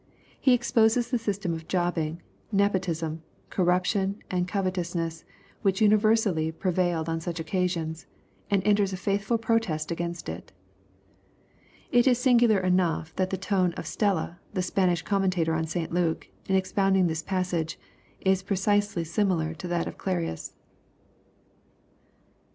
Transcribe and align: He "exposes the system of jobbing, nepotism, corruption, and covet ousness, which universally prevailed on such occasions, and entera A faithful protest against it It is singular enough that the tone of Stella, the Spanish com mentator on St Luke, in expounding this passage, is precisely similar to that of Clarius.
He 0.39 0.53
"exposes 0.53 1.11
the 1.11 1.19
system 1.19 1.53
of 1.53 1.67
jobbing, 1.67 2.23
nepotism, 2.51 3.21
corruption, 3.51 4.17
and 4.31 4.47
covet 4.47 4.73
ousness, 4.73 5.23
which 5.61 5.79
universally 5.79 6.51
prevailed 6.51 7.07
on 7.07 7.19
such 7.21 7.39
occasions, 7.39 8.07
and 8.49 8.63
entera 8.65 8.91
A 8.93 8.97
faithful 8.97 9.37
protest 9.37 9.91
against 9.91 10.27
it 10.27 10.51
It 11.91 12.07
is 12.07 12.17
singular 12.17 12.57
enough 12.57 13.15
that 13.17 13.29
the 13.29 13.37
tone 13.37 13.73
of 13.73 13.85
Stella, 13.85 14.39
the 14.55 14.63
Spanish 14.63 15.03
com 15.03 15.21
mentator 15.29 15.55
on 15.55 15.67
St 15.67 15.91
Luke, 15.93 16.27
in 16.49 16.55
expounding 16.55 17.05
this 17.05 17.21
passage, 17.21 17.77
is 18.21 18.41
precisely 18.41 19.03
similar 19.03 19.53
to 19.53 19.67
that 19.67 19.85
of 19.87 19.99
Clarius. 19.99 20.53